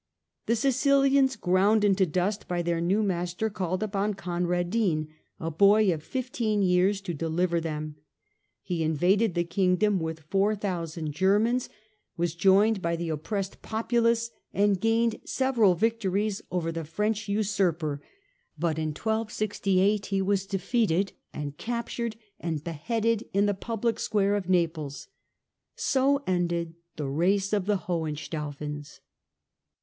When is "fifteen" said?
6.01-6.63